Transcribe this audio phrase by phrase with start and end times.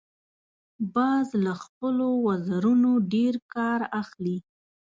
[0.95, 4.37] باز له خپلو وزرونو ډیر کار اخلي